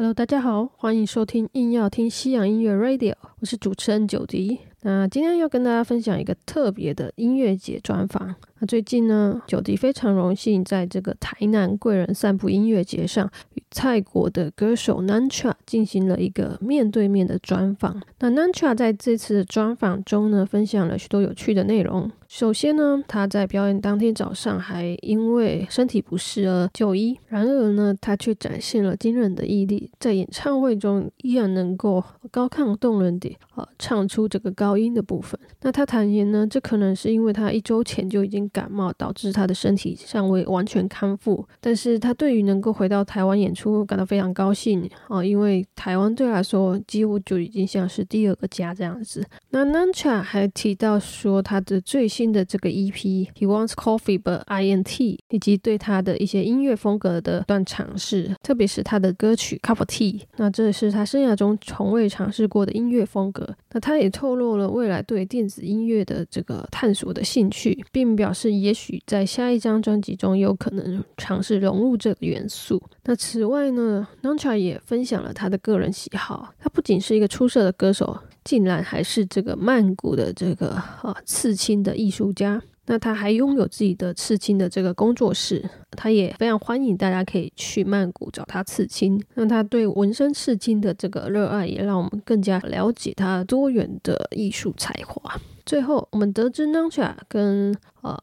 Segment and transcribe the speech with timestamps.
[0.00, 4.58] Hello，大家好，欢迎收听硬要听西洋音乐 Radio，我是主持人九迪。
[4.80, 8.34] 那今天要跟大家分享一个特别的音乐节专访。
[8.60, 18.02] 那最近呢，九迪非常荣幸在这个台南贵人散步音乐节上，与泰国的歌手 Nancha 进行了一个面对面的专访。
[18.18, 22.12] 那 Nancha 在这次的专访中呢，分享了许多有趣的内容。
[22.28, 35.40] 首先呢，他在表演当天早上还因为身体不适而就医，然而呢，他却展现了惊人的毅力，在演唱会中依然能够高亢动人地啊唱出这个高音的部分。
[35.62, 41.46] 那他坦言呢，这可能是因为他一周前就已经感冒，导致他的身体尚未完全康复。
[41.60, 49.26] 但是他对于能够回到台湾演出感到非常高兴啊，因为台湾对他来说几乎就已经像是第二个家这样子。
[49.50, 63.48] 那 Nancha 还提到说，他的最新的这个 EP He Wants Coffee But I N T，以及对他的一些音乐风格的断尝试，特别是他的歌曲 Cup of Tea，那这是他生涯中从未尝试过的音乐风格。
[63.72, 72.82] 那他也透露了未来对电子音乐的这个探索的兴趣，并表示是也许在下一张专辑中有可能尝试融入这个元素。
[73.04, 78.18] 那此外呢，Nancha 也分享了他的个人喜好，他不仅是一个出色的歌手。
[78.42, 82.60] 竟然还是这个曼谷的这个啊刺青的艺术家，
[82.90, 89.22] 那他还拥有自己的刺青的这个工作室，他也非常欢迎大家可以去曼谷找他刺青。
[89.34, 95.40] 那他对纹身刺青的这个热爱，也让我们更加了解他多元的艺术才华。
[95.64, 98.20] 最后，我们得知 Nancha 跟呃。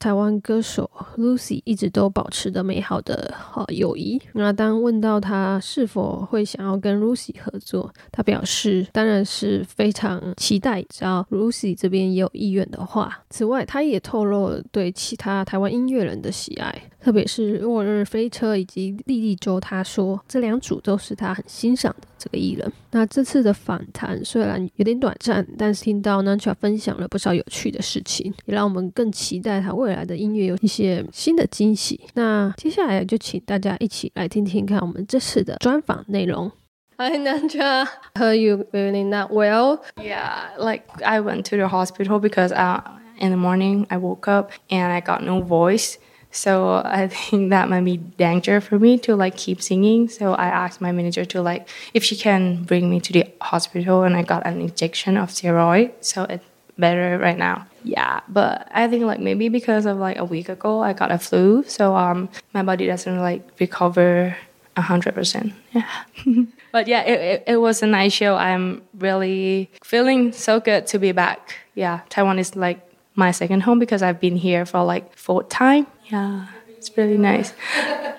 [0.00, 4.20] 台湾歌手 Lucy 一直都保持着美好的好友谊。
[4.32, 13.22] 那当问到他是否会想要跟 Lucy 合作，他表示当然是非常期待，只要 Lucy 这边也有意愿的话。
[13.28, 19.60] 此外，他也透露对其他台湾音乐人的喜爱，特别是落日飞车以及莉莉周。
[19.60, 22.72] 他说这两组都是他很欣赏的这个艺人。
[22.92, 29.90] 那这次的访谈虽然有点短暂，但是听到 Nancha 分享了不少有趣的事情，也让我们更期待他未。
[29.90, 32.00] 来的音乐有一些新的惊喜。
[32.14, 36.48] 那接下来就请大家一起来听听看我们这次的专访内容。
[36.96, 39.80] Hi Nanja, heard you feeling not well.
[39.96, 42.82] Yeah, like I went to the hospital because uh,
[43.18, 45.96] in the morning I woke up and I got no voice.
[46.30, 50.08] So I think that might be danger for me to like keep singing.
[50.08, 54.02] So I asked my manager to like if she can bring me to the hospital
[54.04, 55.92] and I got an injection of steroid.
[56.00, 56.44] So it's
[56.78, 57.66] better right now.
[57.84, 61.18] Yeah, but I think like maybe because of like a week ago I got a
[61.18, 64.36] flu, so um my body doesn't like recover
[64.76, 65.52] a hundred percent.
[65.72, 65.88] Yeah.
[66.72, 68.36] but yeah, it, it, it was a nice show.
[68.36, 71.56] I'm really feeling so good to be back.
[71.74, 72.80] Yeah, Taiwan is like
[73.20, 75.86] my second home because I've been here for like fourth time.
[76.06, 76.46] Yeah.
[76.76, 77.52] It's really nice.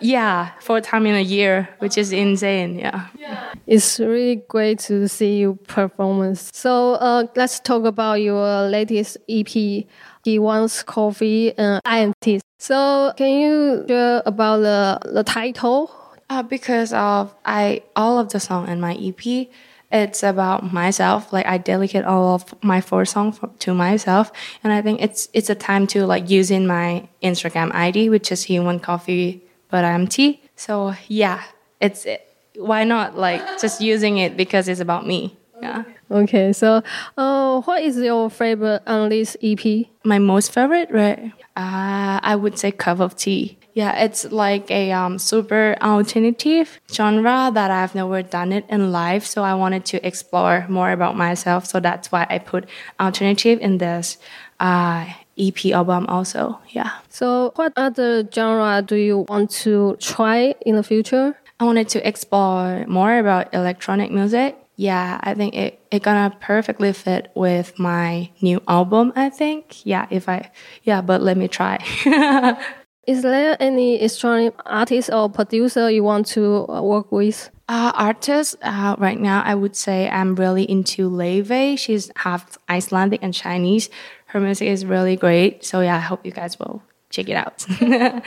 [0.01, 2.77] yeah, fourth time in a year, which is insane.
[2.77, 3.07] Yeah.
[3.17, 3.53] yeah.
[3.65, 6.51] It's really great to see you performance.
[6.53, 9.49] So uh, let's talk about your latest EP.
[9.49, 12.39] He wants coffee and I'm Tea.
[12.59, 15.89] So can you share about the the title?
[16.29, 19.49] Uh, because of I all of the song in my EP
[19.91, 21.31] it's about myself.
[21.33, 24.31] Like i dedicate all of my four songs to myself.
[24.63, 28.43] And i think it's it's a time to like using my instagram id which is
[28.43, 31.43] human coffee but i'm tea so yeah
[31.79, 35.37] it's it, why not like just using it because it's about me.
[35.61, 35.83] Yeah.
[36.09, 36.81] Okay so
[37.17, 39.63] uh, what is your favorite on this ep
[40.03, 41.31] my most favorite right?
[41.55, 47.51] Uh, i would say cup of tea yeah, it's like a um, super alternative genre
[47.53, 49.25] that I've never done it in life.
[49.25, 51.65] So I wanted to explore more about myself.
[51.65, 52.67] So that's why I put
[52.99, 54.17] alternative in this
[54.59, 55.05] uh,
[55.37, 56.59] EP album also.
[56.69, 56.91] Yeah.
[57.09, 61.37] So what other genre do you want to try in the future?
[61.59, 64.57] I wanted to explore more about electronic music.
[64.77, 69.85] Yeah, I think it, it gonna perfectly fit with my new album, I think.
[69.85, 70.49] Yeah, if I
[70.83, 71.77] yeah, but let me try.
[73.07, 77.49] Is there any Australian artist or producer you want to uh, work with?
[77.67, 81.79] Uh, artists, uh, right now, I would say I'm really into Laufey.
[81.79, 83.89] She's half Icelandic and Chinese.
[84.27, 85.65] Her music is really great.
[85.65, 87.65] So, yeah, I hope you guys will check it out.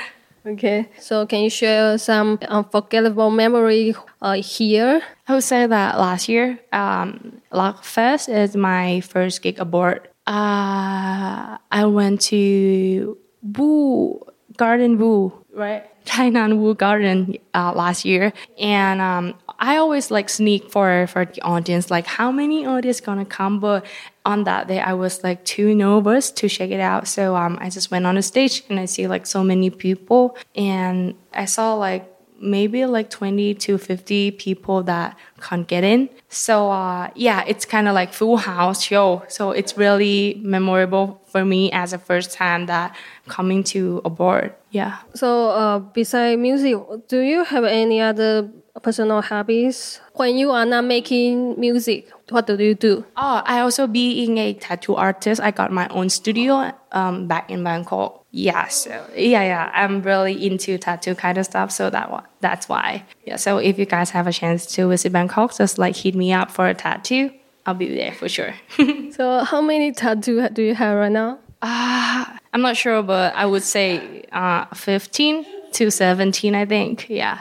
[0.47, 5.03] okay, so can you share some unforgettable memory uh, here?
[5.29, 7.43] I would say that last year, um,
[7.83, 10.09] Fest is my first gig aboard.
[10.27, 15.91] Uh, I went to Wu Garden Wu, right?
[16.05, 21.41] Tainan Wu Garden uh, last year, and um, I always like sneak for for the
[21.43, 23.59] audience, like how many audience gonna come.
[23.59, 23.87] But
[24.25, 27.71] on that day, I was like too nervous to check it out, so um, I
[27.71, 31.75] just went on the stage and I see like so many people, and I saw
[31.75, 32.14] like
[32.45, 36.09] maybe like 20 to 50 people that can't get in.
[36.29, 39.25] So uh, yeah, it's kind of like full house show.
[39.29, 42.95] So it's really memorable for me as a first time that
[43.29, 44.55] coming to a board.
[44.71, 44.99] Yeah.
[45.15, 46.77] So uh, beside music,
[47.09, 48.51] do you have any other
[48.81, 50.01] personal hobbies?
[50.15, 53.05] When you are not making music, what do you do?
[53.17, 55.41] Oh, I also being a tattoo artist.
[55.41, 58.25] I got my own studio um, back in Bangkok.
[58.31, 61.71] Yeah, so yeah, yeah, I'm really into tattoo kind of stuff.
[61.71, 62.11] So that
[62.41, 63.05] that's why.
[63.25, 66.33] Yeah, so if you guys have a chance to visit Bangkok, just like hit me
[66.33, 67.31] up for a tattoo.
[67.67, 68.55] I'll be there for sure.
[69.13, 71.39] so how many tattoo do you have right now?
[71.63, 77.09] Uh, I'm not sure, but I would say uh, 15 to 17, I think.
[77.09, 77.41] Yeah.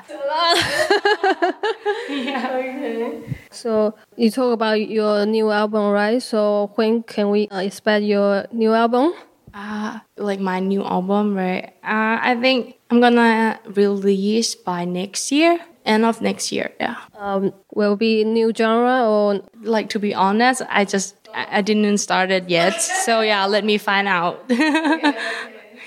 [2.10, 2.50] Yeah.
[2.54, 3.20] Okay.
[3.52, 6.22] So you talk about your new album, right?
[6.22, 9.14] So when can we uh, expect your new album?
[9.54, 11.74] Uh, like my new album, right?
[11.84, 16.72] Uh, I think I'm gonna release by next year, end of next year.
[16.80, 16.98] Yeah.
[17.18, 22.00] Um, will be new genre or like to be honest, I just I, I didn't
[22.00, 22.82] start it yet.
[22.82, 24.44] So yeah, let me find out.
[24.50, 25.14] yeah.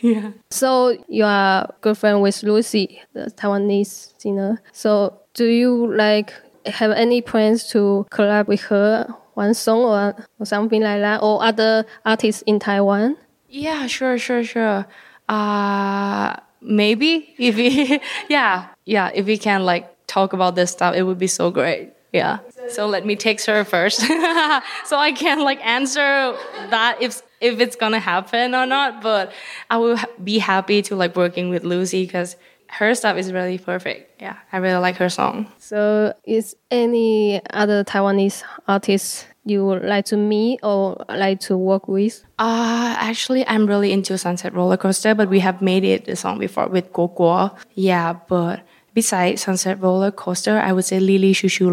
[0.50, 4.60] So you are good friend with Lucy, the Taiwanese singer.
[4.72, 6.32] So do you like
[6.66, 11.43] have any plans to collab with her one song or, or something like that, or
[11.43, 13.16] other artists in Taiwan?
[13.48, 14.87] Yeah, sure, sure, sure.
[15.28, 21.02] Uh, maybe if we, yeah, yeah, if we can like talk about this stuff, it
[21.02, 21.92] would be so great.
[22.12, 22.38] Yeah.
[22.69, 23.99] So let me text her first,
[24.84, 26.37] so I can like answer
[26.70, 29.03] that if if it's gonna happen or not.
[29.03, 29.33] But
[29.71, 32.37] I will be happy to like working with Lucy because
[32.69, 34.21] her stuff is really perfect.
[34.21, 35.50] Yeah, I really like her song.
[35.59, 41.88] So, is any other Taiwanese artists you would like to meet or like to work
[41.88, 42.25] with?
[42.38, 46.38] Uh, actually, I'm really into Sunset Roller Coaster, but we have made it a song
[46.38, 47.56] before with Guo Guo.
[47.75, 48.61] Yeah, but
[48.94, 51.71] besides Sunset Roller Coaster, I would say Lily Chou-Chou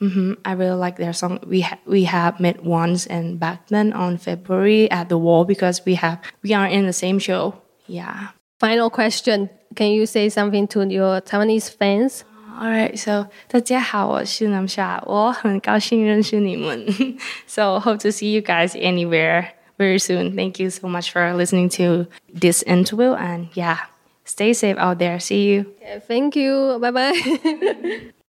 [0.00, 0.32] Mm-hmm.
[0.44, 1.38] I really like their song.
[1.46, 5.84] We ha- we have met once and back then on February at the wall because
[5.86, 7.54] we have we are in the same show.
[7.86, 8.28] Yeah.
[8.60, 12.24] Final question: Can you say something to your Taiwanese fans?
[12.58, 16.86] Alright, so 大家好，我是南夏，我很高兴认识你们。
[17.46, 19.48] so hope to see you guys anywhere
[19.78, 20.34] very soon.
[20.34, 23.76] Thank you so much for listening to this interview, and yeah,
[24.24, 25.20] stay safe out there.
[25.20, 25.66] See you.
[25.82, 26.78] Okay, thank you.
[26.80, 28.12] Bye bye.